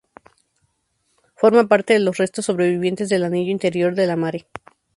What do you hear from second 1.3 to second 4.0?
Forma parte de los restos sobrevivientes del anillo interior